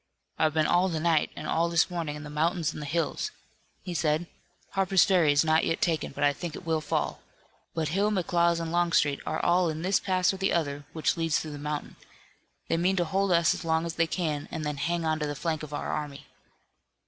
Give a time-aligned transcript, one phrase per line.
[0.39, 3.29] "I've been all the night and all this morning in the mountains and hills,"
[3.83, 4.25] he said.
[4.71, 7.21] "Harper's Ferry is not yet taken, but I think it will fall.
[7.75, 11.39] But Hill, McLaws and Longstreet are all in this pass or the other which leads
[11.39, 11.97] through the mountain.
[12.67, 15.27] They mean to hold us as long as they can, and then hang on to
[15.27, 16.25] the flank of our army."